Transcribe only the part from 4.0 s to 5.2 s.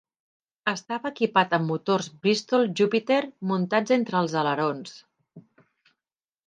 entre els alerons.